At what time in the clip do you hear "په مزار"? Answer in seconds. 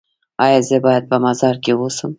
1.11-1.55